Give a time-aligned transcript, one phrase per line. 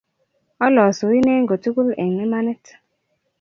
[0.65, 2.65] Olosu Ine kotugu n en imanit